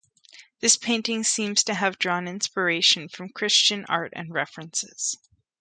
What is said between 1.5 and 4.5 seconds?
to have drawn inspiration from Christian art and